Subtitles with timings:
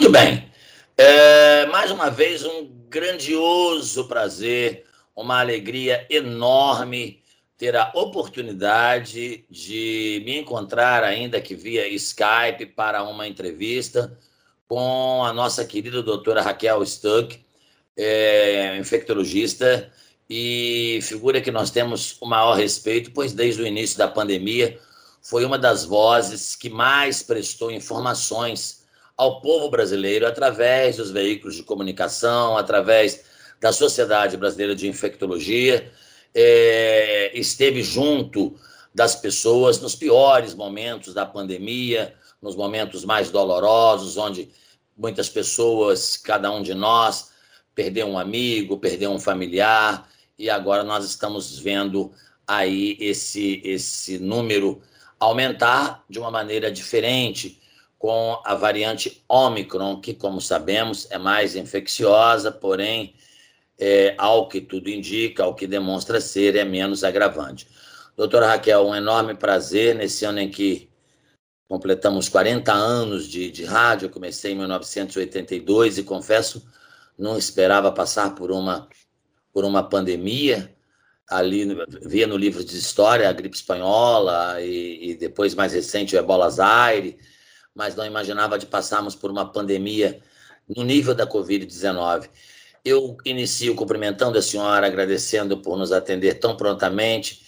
[0.00, 0.50] Muito bem.
[0.96, 7.22] É, mais uma vez, um grandioso prazer, uma alegria enorme
[7.58, 14.18] ter a oportunidade de me encontrar, ainda que via Skype, para uma entrevista
[14.66, 17.38] com a nossa querida doutora Raquel Stuck,
[17.94, 19.92] é, infectologista
[20.30, 24.80] e figura que nós temos o maior respeito, pois desde o início da pandemia
[25.20, 28.79] foi uma das vozes que mais prestou informações
[29.20, 33.22] ao povo brasileiro através dos veículos de comunicação, através
[33.60, 35.92] da Sociedade Brasileira de Infectologia,
[36.34, 38.56] é, esteve junto
[38.94, 44.48] das pessoas nos piores momentos da pandemia, nos momentos mais dolorosos, onde
[44.96, 47.30] muitas pessoas, cada um de nós,
[47.74, 52.10] perdeu um amigo, perdeu um familiar, e agora nós estamos vendo
[52.46, 54.80] aí esse, esse número
[55.18, 57.59] aumentar de uma maneira diferente
[58.00, 63.14] com a variante Omicron, que, como sabemos, é mais infecciosa, porém,
[63.78, 67.68] é, ao que tudo indica, ao que demonstra ser, é menos agravante.
[68.16, 70.88] Doutora Raquel, um enorme prazer nesse ano em que
[71.68, 74.06] completamos 40 anos de, de rádio.
[74.06, 76.66] Eu comecei em 1982 e confesso,
[77.18, 78.88] não esperava passar por uma
[79.52, 80.74] por uma pandemia,
[81.28, 81.66] ali
[82.02, 86.48] via no livro de história a gripe espanhola e, e depois mais recente o ebola
[86.48, 87.18] zaire,
[87.74, 90.20] mas não imaginava de passarmos por uma pandemia
[90.68, 92.28] no nível da Covid-19.
[92.84, 97.44] Eu inicio cumprimentando a senhora, agradecendo por nos atender tão prontamente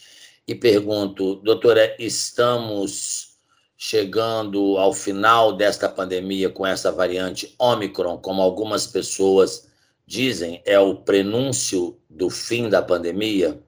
[0.47, 3.33] e pergunto, doutora, estamos
[3.77, 9.69] chegando ao final desta pandemia com essa variante Omicron, como algumas pessoas
[10.07, 13.61] dizem, é o prenúncio do fim da pandemia?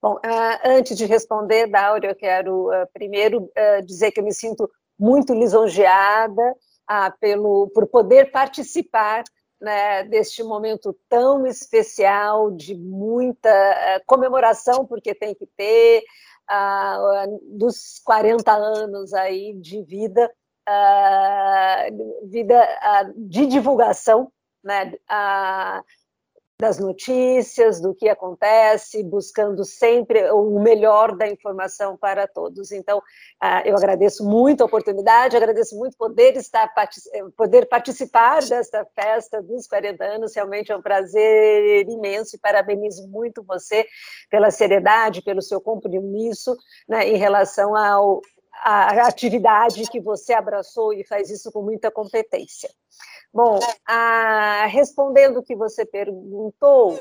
[0.00, 4.34] Bom, uh, antes de responder, Daura, eu quero uh, primeiro uh, dizer que eu me
[4.34, 4.70] sinto
[5.02, 6.54] muito lisonjeada
[7.18, 9.24] pelo, por poder participar
[9.60, 13.50] né, deste momento tão especial, de muita
[14.06, 16.04] comemoração, porque tem que ter,
[17.58, 20.30] dos 40 anos aí de vida,
[22.24, 24.30] vida de divulgação
[24.62, 25.82] né, a,
[26.62, 32.70] das notícias, do que acontece, buscando sempre o melhor da informação para todos.
[32.70, 33.02] Então,
[33.64, 36.72] eu agradeço muito a oportunidade, agradeço muito poder estar
[37.36, 40.36] poder participar desta festa dos 40 anos.
[40.36, 43.84] Realmente é um prazer imenso e parabenizo muito você
[44.30, 46.56] pela seriedade, pelo seu compromisso
[46.88, 48.20] né, em relação ao
[48.52, 52.70] a atividade que você abraçou e faz isso com muita competência.
[53.32, 57.00] Bom, a, respondendo o que você perguntou,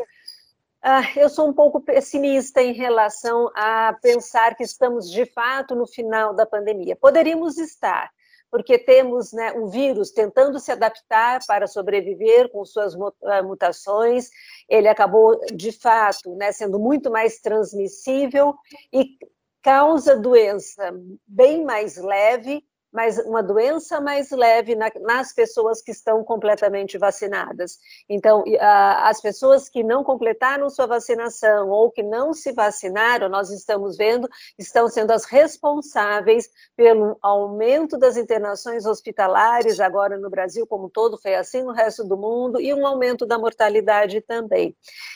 [0.82, 5.86] ah, eu sou um pouco pessimista em relação a pensar que estamos de fato no
[5.86, 6.96] final da pandemia.
[6.96, 8.10] Poderíamos estar,
[8.50, 12.96] porque temos né, o vírus tentando se adaptar para sobreviver com suas
[13.26, 14.30] ah, mutações.
[14.68, 18.56] Ele acabou, de fato, né, sendo muito mais transmissível
[18.92, 19.18] e
[19.62, 20.92] causa doença
[21.28, 27.78] bem mais leve mas uma doença mais leve na, nas pessoas que estão completamente vacinadas.
[28.10, 33.96] Então, as pessoas que não completaram sua vacinação ou que não se vacinaram, nós estamos
[33.96, 34.28] vendo,
[34.60, 41.36] estão sendo as responsáveis pelo aumento das internações hospitalares, agora no Brasil como todo, foi
[41.36, 44.76] assim no resto do mundo, e um aumento da mortalidade também.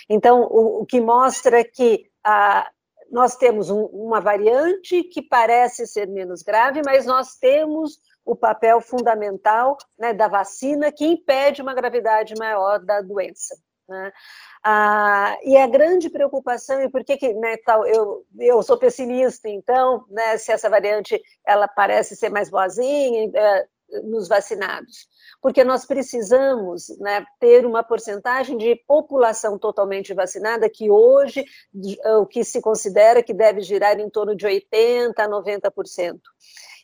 [0.09, 2.69] Então, o, o que mostra que a,
[3.15, 8.81] nós temos um, uma variante que parece ser menos grave, mas nós temos o papel
[8.81, 13.55] fundamental né, da vacina que impede uma gravidade maior da doença.
[13.87, 14.11] Né?
[14.61, 19.47] Ah, e a grande preocupação, e por que, que né, tal, eu, eu sou pessimista,
[19.47, 21.17] então, né, se essa variante
[21.47, 23.67] ela parece ser mais boazinha é,
[24.03, 25.07] nos vacinados?
[25.45, 31.45] Porque nós precisamos né, ter uma porcentagem de população totalmente vacinada, que hoje
[32.19, 36.19] o que se considera que deve girar em torno de 80% a 90%.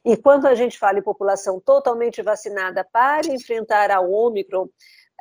[0.06, 4.70] E quando a gente fala em população totalmente vacinada para enfrentar a Ômicron,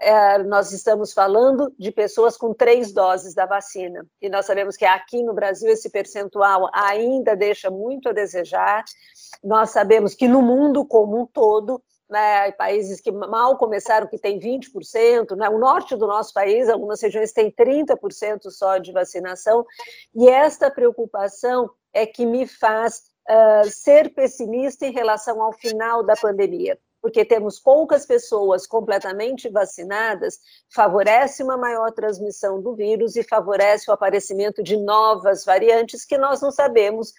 [0.03, 4.07] é, nós estamos falando de pessoas com três doses da vacina.
[4.21, 8.85] E nós sabemos que aqui no Brasil esse percentual ainda deixa muito a desejar.
[9.43, 14.39] Nós sabemos que no mundo como um todo, né, países que mal começaram, que tem
[14.39, 19.65] 20%, né, o norte do nosso país, algumas regiões têm 30% só de vacinação,
[20.15, 26.15] e esta preocupação é que me faz uh, ser pessimista em relação ao final da
[26.15, 33.91] pandemia porque temos poucas pessoas completamente vacinadas, favorece uma maior transmissão do vírus e favorece
[33.91, 37.13] o aparecimento de novas variantes que nós não sabemos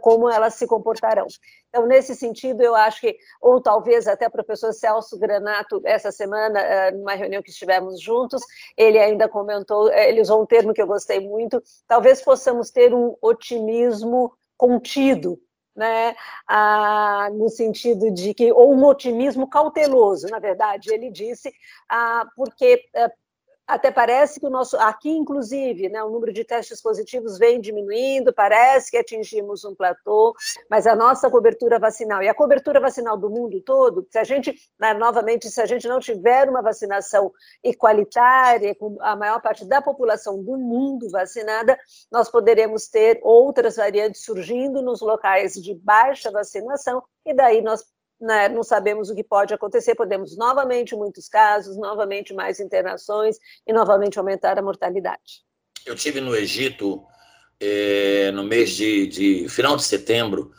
[0.00, 1.26] como elas se comportarão.
[1.68, 6.90] Então, nesse sentido, eu acho que, ou talvez até o professor Celso Granato, essa semana,
[6.92, 8.42] numa reunião que estivemos juntos,
[8.76, 13.14] ele ainda comentou, ele usou um termo que eu gostei muito, talvez possamos ter um
[13.20, 15.38] otimismo contido,
[15.74, 16.16] né,
[16.48, 21.52] ah, no sentido de que, ou um otimismo cauteloso, na verdade, ele disse,
[21.90, 23.10] ah, porque ah,
[23.66, 28.32] até parece que o nosso, aqui inclusive, né, o número de testes positivos vem diminuindo,
[28.32, 30.34] parece que atingimos um platô,
[30.70, 34.54] mas a nossa cobertura vacinal e a cobertura vacinal do mundo todo, se a gente,
[34.78, 37.32] né, novamente, se a gente não tiver uma vacinação
[37.64, 41.78] igualitária, com a maior parte da população do mundo vacinada,
[42.10, 47.84] nós poderemos ter outras variantes surgindo nos locais de baixa vacinação, e daí nós
[48.20, 53.36] né, não sabemos o que pode acontecer, podemos novamente muitos casos, novamente mais internações
[53.66, 55.44] e novamente aumentar a mortalidade.
[55.84, 57.04] Eu tive no Egito
[57.60, 60.52] é, no mês de, de, final de setembro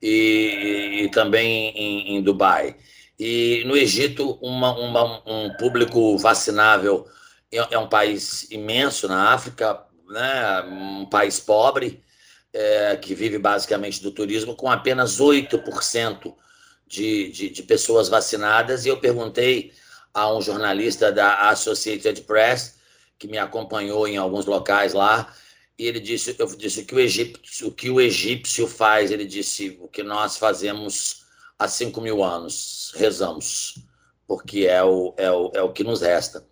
[0.00, 2.76] e, e também em, em, Dubai.
[3.18, 7.06] E no Egito, uma, uma, um público vacinável
[7.52, 12.02] é, é, um país imenso na África, né, um país pobre,
[12.52, 16.34] é, que vive basicamente do turismo, com apenas 8%
[16.90, 19.72] de, de, de, pessoas vacinadas, e eu perguntei
[20.12, 22.80] a um jornalista da Associated Press,
[23.16, 25.32] que me acompanhou em alguns locais lá,
[25.78, 29.78] e ele disse, eu disse que o egípcio, o que o egípcio faz, ele disse
[29.80, 31.24] o que nós fazemos
[31.56, 33.78] há 5 mil anos, rezamos,
[34.26, 36.44] porque é o, é, o, é o que nos resta.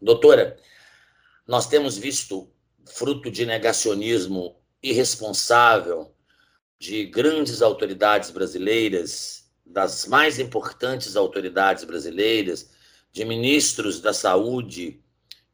[0.00, 0.56] Doutora,
[1.46, 2.50] nós temos visto
[2.86, 6.14] fruto de negacionismo irresponsável
[6.78, 12.70] de grandes autoridades brasileiras das mais importantes autoridades brasileiras,
[13.12, 15.00] de ministros da saúde,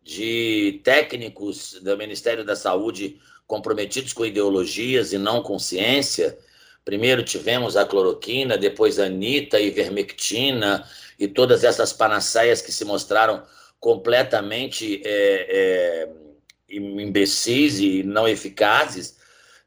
[0.02, 6.38] de técnicos do Ministério da Saúde comprometidos com ideologias e não com ciência.
[6.84, 10.88] Primeiro tivemos a cloroquina, depois a anita, ivermectina
[11.18, 13.42] e todas essas panaceias que se mostraram
[13.78, 16.08] completamente é, é,
[16.70, 19.18] imbecis e não eficazes.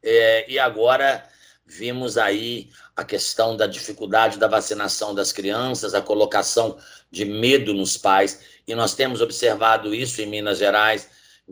[0.02, 1.26] É, e agora
[1.66, 6.78] vimos aí a questão da dificuldade da vacinação das crianças, a colocação
[7.10, 11.08] de medo nos pais, e nós temos observado isso em Minas Gerais.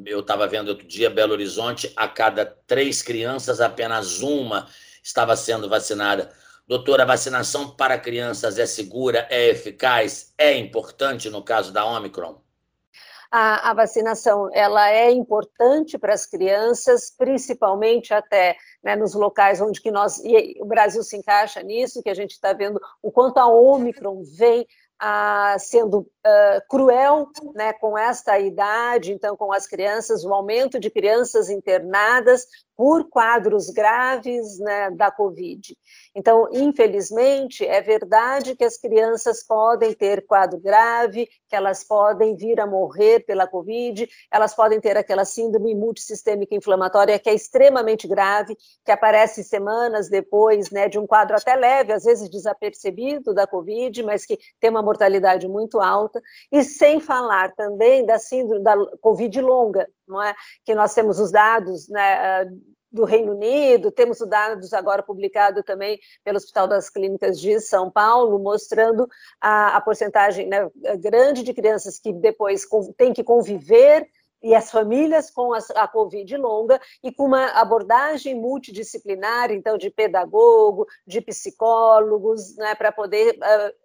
[0.06, 4.68] Eu estava vendo outro dia, Belo Horizonte, a cada três crianças, apenas uma
[5.02, 6.32] estava sendo vacinada.
[6.66, 12.43] Doutora, a vacinação para crianças é segura, é eficaz, é importante no caso da Omicron?
[13.36, 19.80] A, a vacinação ela é importante para as crianças, principalmente até né, nos locais onde
[19.80, 23.38] que nós e o Brasil se encaixa nisso, que a gente está vendo o quanto
[23.38, 24.64] a Omicron vem
[25.00, 26.08] a, sendo
[26.68, 33.08] cruel né, com esta idade, então com as crianças, o aumento de crianças internadas por
[33.08, 35.76] quadros graves né, da Covid.
[36.14, 42.60] Então, infelizmente, é verdade que as crianças podem ter quadro grave, que elas podem vir
[42.60, 48.56] a morrer pela Covid, elas podem ter aquela síndrome multissistêmica inflamatória que é extremamente grave,
[48.84, 54.02] que aparece semanas depois né, de um quadro até leve, às vezes desapercebido da Covid,
[54.02, 56.13] mas que tem uma mortalidade muito alta,
[56.50, 60.34] e sem falar também da síndrome da Covid longa, não é?
[60.64, 62.46] Que nós temos os dados né, ah,
[62.94, 67.90] do Reino Unido, temos os dados agora publicados também pelo Hospital das Clínicas de São
[67.90, 69.08] Paulo, mostrando
[69.40, 72.64] a, a porcentagem né, grande de crianças que depois
[72.96, 74.08] têm que conviver
[74.44, 79.90] e as famílias com a, a, Covid longa e com uma abordagem multidisciplinar, então, de
[79.90, 83.83] pedagogo, de psicólogos, né, para poder uh,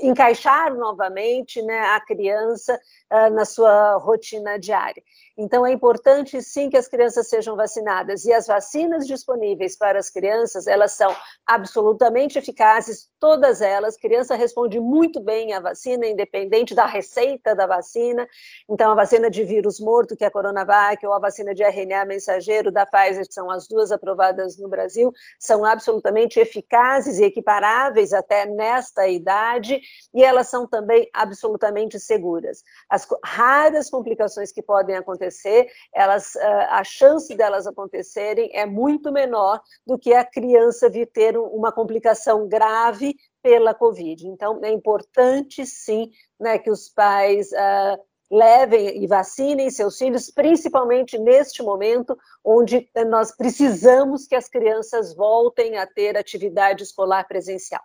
[0.00, 2.78] encaixar novamente né, a criança
[3.12, 5.02] uh, na sua rotina diária.
[5.38, 8.24] Então, é importante, sim, que as crianças sejam vacinadas.
[8.24, 11.14] E as vacinas disponíveis para as crianças, elas são
[11.46, 13.98] absolutamente eficazes, todas elas.
[13.98, 18.26] Criança responde muito bem à vacina, independente da receita da vacina.
[18.68, 22.06] Então, a vacina de vírus morto, que é a Coronavac, ou a vacina de RNA
[22.06, 28.14] mensageiro da Pfizer, que são as duas aprovadas no Brasil, são absolutamente eficazes e equiparáveis
[28.14, 29.75] até nesta idade,
[30.14, 32.62] e elas são também absolutamente seguras.
[32.88, 39.60] As raras complicações que podem acontecer elas, ah, a chance delas acontecerem é muito menor
[39.86, 44.26] do que a criança vir ter uma complicação grave pela Covid.
[44.26, 51.18] Então, é importante, sim, né, que os pais uh, levem e vacinem seus filhos, principalmente
[51.18, 57.82] neste momento onde nós precisamos que as crianças voltem a ter atividade escolar presencial.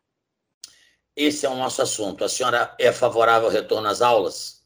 [1.16, 2.24] Esse é o nosso assunto.
[2.24, 4.62] A senhora é favorável ao retorno às aulas?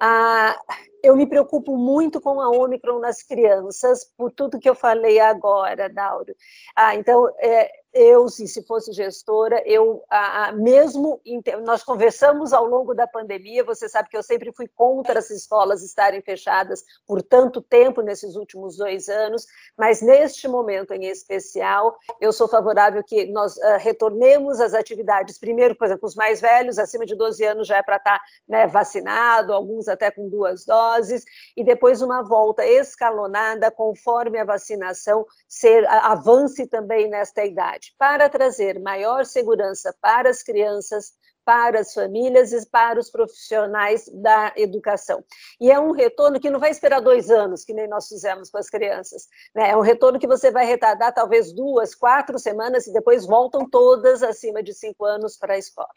[0.00, 0.56] Ah,
[1.02, 5.88] eu me preocupo muito com a Omicron nas crianças, por tudo que eu falei agora,
[5.88, 6.34] Dauro.
[6.74, 11.20] Ah, então, é, eu, se, se fosse gestora, eu a, a, mesmo
[11.64, 13.62] nós conversamos ao longo da pandemia.
[13.62, 18.34] Você sabe que eu sempre fui contra as escolas estarem fechadas por tanto tempo nesses
[18.34, 19.46] últimos dois anos,
[19.78, 25.38] mas neste momento em especial, eu sou favorável que nós uh, retornemos às atividades.
[25.38, 28.24] Primeiro, por exemplo, os mais velhos, acima de 12 anos, já é para estar tá,
[28.48, 31.24] né, vacinado, alguns até com duas doses,
[31.56, 38.80] e depois uma volta escalonada conforme a vacinação ser avance também nesta idade para trazer
[38.80, 41.12] maior segurança para as crianças,
[41.44, 45.22] para as famílias e para os profissionais da educação.
[45.60, 48.58] E é um retorno que não vai esperar dois anos, que nem nós fizemos com
[48.58, 49.26] as crianças.
[49.54, 49.70] Né?
[49.70, 54.22] É um retorno que você vai retardar talvez duas, quatro semanas e depois voltam todas
[54.22, 55.90] acima de cinco anos para a escola.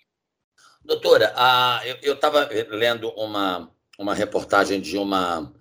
[0.83, 1.33] Doutora,
[2.01, 5.53] eu estava lendo uma, uma reportagem de uma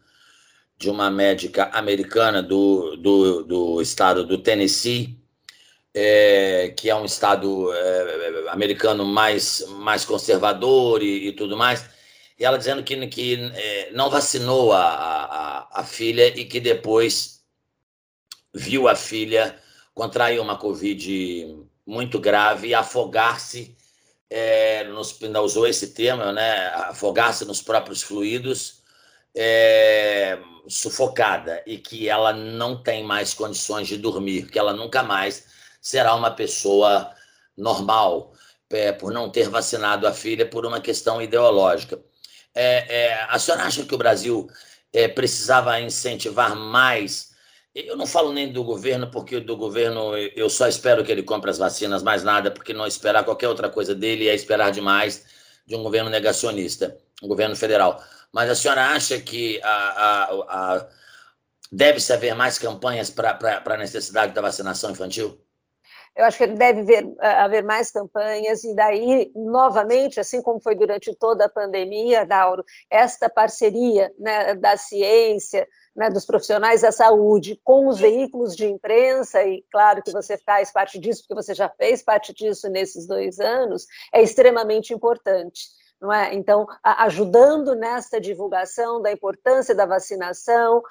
[0.79, 5.19] de uma médica americana do, do, do estado do Tennessee,
[5.99, 11.89] é, que é um estado é, americano mais, mais conservador e, e, tudo mais,
[12.39, 17.41] e ela dizendo que, que é, não vacinou a, a, a, filha e que depois
[18.55, 19.59] viu a filha
[19.95, 23.75] contrair uma Covid muito grave e afogar-se,
[24.29, 28.83] é, nos, ainda usou esse termo, né, afogar-se nos próprios fluidos,
[29.35, 30.39] é,
[30.69, 35.56] sufocada, e que ela não tem mais condições de dormir, que ela nunca mais
[35.87, 37.15] será uma pessoa
[37.57, 38.33] normal,
[38.71, 42.03] é, por não ter vacinado a filha por uma questão ideológica.
[42.53, 44.49] É, é, a senhora acha que o Brasil
[44.93, 47.31] é, precisava incentivar mais?
[47.73, 51.51] Eu não falo nem do governo, porque do governo eu só espero que ele compre
[51.51, 55.25] as vacinas, mais nada, porque não esperar qualquer outra coisa dele é esperar demais
[55.65, 58.03] de um governo negacionista, um governo federal.
[58.33, 60.89] Mas a senhora acha que a, a, a
[61.71, 65.46] deve-se haver mais campanhas para a necessidade da vacinação infantil?
[66.17, 71.45] Eu acho que deve haver, mais campanhas, e daí, novamente, assim como foi durante toda
[71.45, 78.01] a pandemia, Dauro, esta parceria né, da ciência, né, dos profissionais da saúde com os
[78.01, 82.33] veículos de imprensa, e claro que você faz parte disso, porque você já fez parte
[82.33, 85.67] disso nesses dois anos, é extremamente importante.
[85.99, 86.35] Não é?
[86.35, 90.83] Então, ajudando nesta divulgação da importância da vacinação,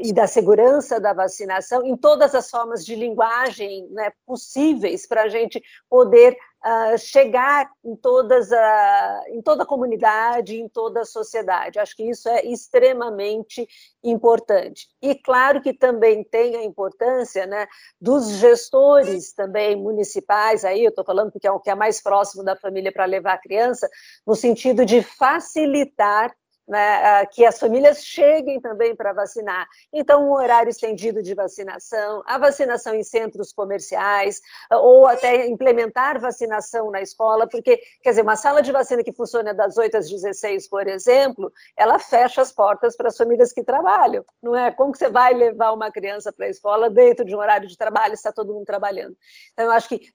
[0.00, 5.28] e da segurança da vacinação em todas as formas de linguagem né, possíveis para a
[5.28, 11.78] gente poder uh, chegar em, todas a, em toda a comunidade, em toda a sociedade.
[11.78, 13.68] Acho que isso é extremamente
[14.02, 14.88] importante.
[15.02, 17.66] E claro que também tem a importância né,
[18.00, 22.42] dos gestores também municipais, aí eu estou falando porque é o que é mais próximo
[22.42, 23.86] da família para levar a criança,
[24.26, 26.34] no sentido de facilitar
[26.66, 29.68] né, que as famílias cheguem também para vacinar.
[29.92, 36.90] Então, um horário estendido de vacinação, a vacinação em centros comerciais, ou até implementar vacinação
[36.90, 40.68] na escola, porque, quer dizer, uma sala de vacina que funciona das 8 às 16,
[40.68, 44.70] por exemplo, ela fecha as portas para as famílias que trabalham, não é?
[44.72, 47.76] Como que você vai levar uma criança para a escola dentro de um horário de
[47.76, 49.16] trabalho, está todo mundo trabalhando?
[49.52, 50.12] Então, eu acho que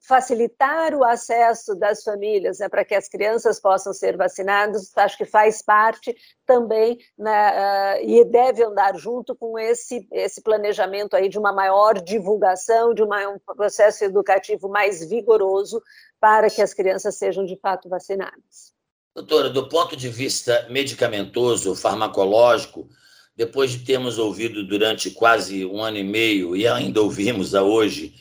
[0.00, 5.24] facilitar o acesso das famílias né, para que as crianças possam ser vacinadas, acho que
[5.24, 11.28] faz parte parte também né, uh, e deve andar junto com esse, esse planejamento aí
[11.28, 15.82] de uma maior divulgação, de uma, um processo educativo mais vigoroso
[16.20, 18.72] para que as crianças sejam de fato vacinadas.
[19.14, 22.88] Doutora, do ponto de vista medicamentoso, farmacológico,
[23.36, 28.14] depois de termos ouvido durante quase um ano e meio, e ainda ouvimos a hoje,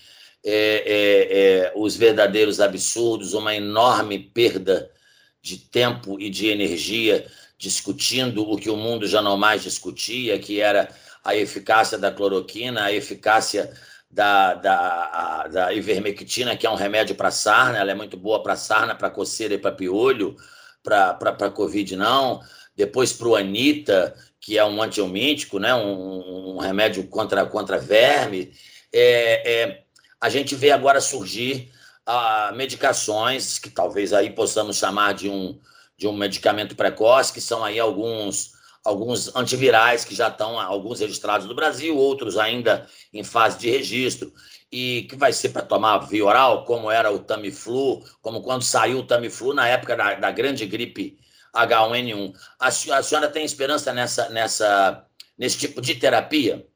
[0.45, 0.51] é,
[0.85, 4.91] é, é, os verdadeiros absurdos, uma enorme perda
[5.41, 7.25] de tempo e de energia
[7.63, 10.89] discutindo o que o mundo já não mais discutia, que era
[11.23, 13.73] a eficácia da cloroquina, a eficácia
[14.11, 18.57] da, da, da ivermectina, que é um remédio para sarna, ela é muito boa para
[18.57, 20.35] sarna, para coceira e para piolho,
[20.83, 22.41] para Covid não.
[22.75, 25.73] Depois para o Anita, que é um antiomítico, né?
[25.73, 28.51] um, um remédio contra, contra verme.
[28.91, 29.83] É, é,
[30.19, 31.71] a gente vê agora surgir
[32.05, 35.57] ah, medicações que talvez aí possamos chamar de um,
[36.03, 38.51] de um medicamento precoce, que são aí alguns
[38.83, 44.33] alguns antivirais que já estão, alguns registrados no Brasil, outros ainda em fase de registro,
[44.69, 48.97] e que vai ser para tomar via oral, como era o Tamiflu, como quando saiu
[48.97, 51.17] o Tamiflu na época da, da grande gripe
[51.55, 52.33] H1N1.
[52.59, 55.05] A, a senhora tem esperança nessa, nessa,
[55.37, 56.67] nesse tipo de terapia?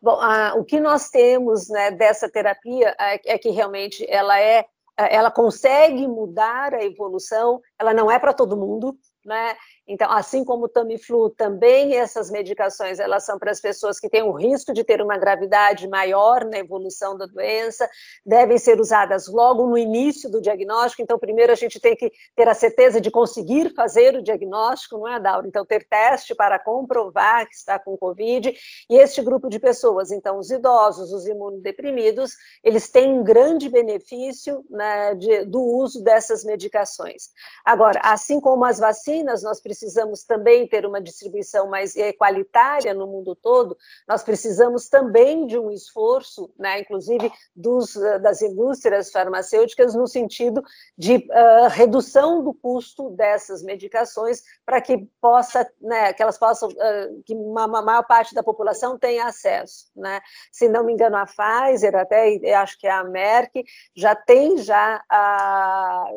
[0.00, 4.64] Bom, a, o que nós temos né, dessa terapia é, é que realmente ela é
[4.96, 9.56] ela consegue mudar a evolução, ela não é para todo mundo, né?
[9.86, 14.22] Então, assim como o Tamiflu, também essas medicações elas são para as pessoas que têm
[14.22, 17.88] o risco de ter uma gravidade maior na evolução da doença,
[18.24, 21.02] devem ser usadas logo no início do diagnóstico.
[21.02, 25.08] Então, primeiro a gente tem que ter a certeza de conseguir fazer o diagnóstico, não
[25.08, 25.46] é, Dauro?
[25.46, 28.54] Então, ter teste para comprovar que está com Covid.
[28.88, 34.64] E este grupo de pessoas, então, os idosos, os imunodeprimidos, eles têm um grande benefício
[34.70, 37.28] né, de, do uso dessas medicações.
[37.64, 43.08] Agora, assim como as vacinas, nós precisamos precisamos também ter uma distribuição mais equalitária no
[43.08, 43.76] mundo todo,
[44.08, 50.62] nós precisamos também de um esforço, né, inclusive dos, das indústrias farmacêuticas, no sentido
[50.96, 57.22] de uh, redução do custo dessas medicações para que possa, né, que elas possam, uh,
[57.24, 59.90] que uma, uma, maior parte da população tenha acesso.
[59.96, 60.20] Né?
[60.52, 63.64] Se não me engano, a Pfizer, até acho que a Merck,
[63.94, 66.08] já tem já a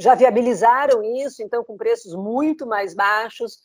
[0.00, 3.58] já viabilizaram isso, então, com preços muito mais baixos,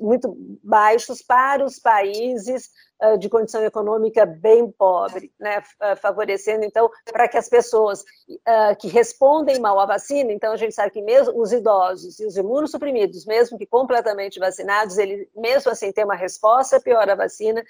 [0.00, 2.70] muito baixos para os países
[3.02, 8.74] uh, de condição econômica bem pobre, né, uh, favorecendo, então, para que as pessoas uh,
[8.80, 12.38] que respondem mal à vacina, então a gente sabe que mesmo os idosos e os
[12.38, 17.62] imunossuprimidos, mesmo que completamente vacinados, eles mesmo assim têm uma resposta pior à vacina,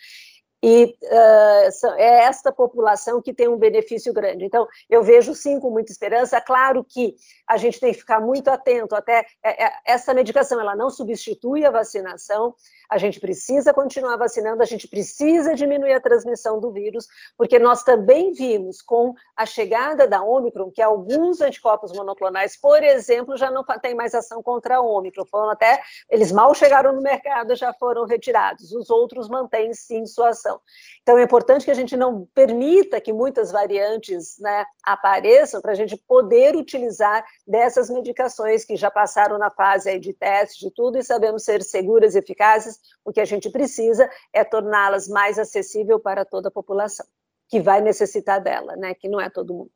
[0.63, 4.45] e uh, é esta população que tem um benefício grande.
[4.45, 6.41] Então, eu vejo sim com muita esperança.
[6.41, 7.15] Claro que
[7.47, 8.95] a gente tem que ficar muito atento.
[8.95, 12.55] Até é, é, essa medicação, ela não substitui a vacinação.
[12.89, 14.63] A gente precisa continuar vacinando.
[14.63, 20.07] A gente precisa diminuir a transmissão do vírus, porque nós também vimos com a chegada
[20.07, 24.81] da Omicron que alguns anticorpos monoclonais, por exemplo, já não têm mais ação contra a
[24.81, 25.27] Omicron.
[25.27, 28.73] Foram até eles mal chegaram no mercado, já foram retirados.
[28.73, 30.61] Os outros mantêm sim sua ação.
[31.03, 35.75] Então, é importante que a gente não permita que muitas variantes né, apareçam para a
[35.75, 41.05] gente poder utilizar dessas medicações que já passaram na fase de teste de tudo e
[41.05, 42.76] sabemos ser seguras e eficazes.
[43.05, 47.07] O que a gente precisa é torná-las mais acessível para toda a população,
[47.49, 49.71] que vai necessitar dela, né, que não é todo mundo.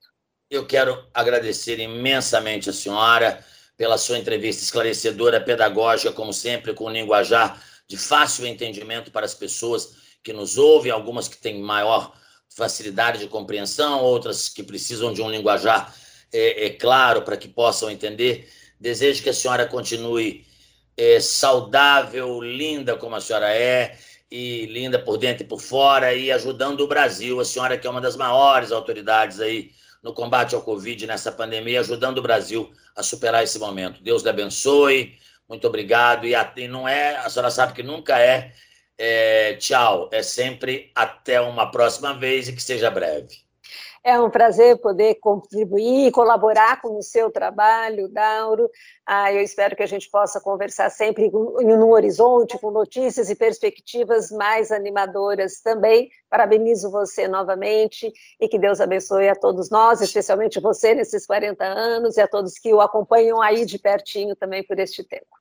[0.50, 3.44] Eu quero agradecer imensamente a senhora
[3.76, 9.34] pela sua entrevista esclarecedora, pedagógica, como sempre, com um linguajar de fácil entendimento para as
[9.34, 12.12] pessoas que nos ouvem, algumas que têm maior
[12.48, 15.94] facilidade de compreensão, outras que precisam de um linguajar
[16.32, 18.48] é, é claro para que possam entender.
[18.78, 20.46] Desejo que a senhora continue
[21.00, 23.96] é, saudável, linda como a senhora é,
[24.30, 27.40] e linda por dentro e por fora, e ajudando o Brasil.
[27.40, 29.70] A senhora que é uma das maiores autoridades aí
[30.02, 34.02] no combate ao Covid, nessa pandemia, ajudando o Brasil a superar esse momento.
[34.02, 36.26] Deus lhe abençoe, muito obrigado.
[36.26, 38.52] E, e não é, a senhora sabe que nunca é
[38.98, 40.10] é, tchau.
[40.12, 43.38] É sempre até uma próxima vez e que seja breve.
[44.02, 48.70] É um prazer poder contribuir e colaborar com o seu trabalho, Dauro.
[49.04, 53.34] Ah, eu espero que a gente possa conversar sempre em um horizonte, com notícias e
[53.34, 56.08] perspectivas mais animadoras também.
[56.30, 58.10] Parabenizo você novamente
[58.40, 62.58] e que Deus abençoe a todos nós, especialmente você nesses 40 anos e a todos
[62.58, 65.36] que o acompanham aí de pertinho também por este tempo.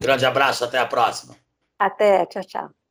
[0.00, 1.36] Grande abraço, até a próxima.
[1.78, 2.83] Até, tchau, tchau.